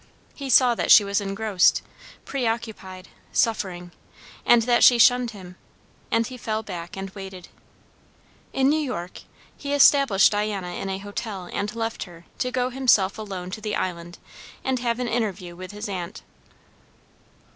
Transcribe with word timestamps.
He 0.33 0.49
saw 0.49 0.73
that 0.73 0.89
she 0.89 1.03
was 1.03 1.21
engrossed, 1.21 1.83
preoccupied, 2.25 3.07
suffering, 3.31 3.91
and 4.47 4.63
that 4.63 4.83
she 4.83 4.97
shunned 4.97 5.29
him; 5.29 5.57
and 6.09 6.25
he 6.25 6.37
fell 6.37 6.63
back 6.63 6.97
and 6.97 7.11
waited. 7.11 7.49
In 8.51 8.67
New 8.67 8.79
York, 8.79 9.21
he 9.55 9.75
established 9.75 10.31
Diana 10.31 10.73
in 10.73 10.89
a 10.89 10.97
hotel 10.97 11.51
and 11.53 11.75
left 11.75 12.05
her, 12.05 12.25
to 12.39 12.49
go 12.49 12.71
himself 12.71 13.19
alone 13.19 13.51
to 13.51 13.61
the 13.61 13.75
Island 13.75 14.17
and 14.63 14.79
have 14.79 14.97
an 14.99 15.07
interview 15.07 15.55
with 15.55 15.69
his 15.69 15.87
aunt. 15.87 16.23